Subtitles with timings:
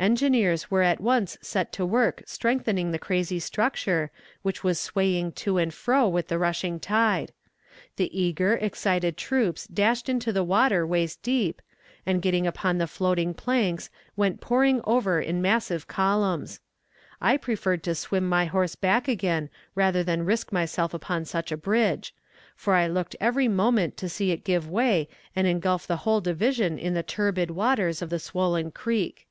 [0.00, 4.10] Engineers were at once set to work strengthening the crazy structure,
[4.40, 7.32] which was swaying to and fro with the rushing tide.
[7.96, 11.60] The eager, excited troops dashed into the water waist deep,
[12.06, 16.60] and getting upon the floating planks went pouring over in massive columns.
[17.20, 21.58] I preferred to swim my horse back again rather than risk myself upon such a
[21.58, 22.14] bridge,
[22.56, 26.78] for I looked every moment to see it give way and engulf the whole division
[26.78, 29.26] in the turbid waters of the swollen creek.